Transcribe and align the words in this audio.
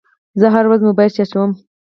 زه 0.39 0.47
هره 0.53 0.67
ورځ 0.69 0.81
موبایل 0.83 1.11
چارجوم. 1.17 1.51